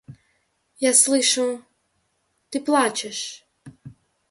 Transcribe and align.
Я 0.79 0.91
слышу… 1.01 1.45
Ты 2.49 2.59
плачешь. 2.65 3.23